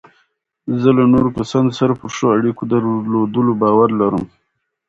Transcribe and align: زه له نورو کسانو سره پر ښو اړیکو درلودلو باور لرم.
زه 0.81 0.89
له 0.97 1.03
نورو 1.13 1.29
کسانو 1.37 1.71
سره 1.79 1.93
پر 1.99 2.09
ښو 2.15 2.25
اړیکو 2.37 2.63
درلودلو 2.71 3.53
باور 3.61 3.89
لرم. 4.01 4.23